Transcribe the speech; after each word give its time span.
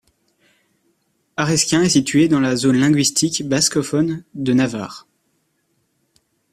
Arizkun 1.37 1.83
est 1.83 1.89
situé 1.89 2.27
dans 2.27 2.39
la 2.39 2.55
zone 2.55 2.77
linguistique 2.79 3.47
bascophone 3.47 4.23
de 4.33 4.51
Navarre. 4.51 5.05